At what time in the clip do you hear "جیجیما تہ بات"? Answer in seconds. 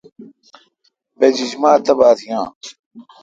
1.35-2.19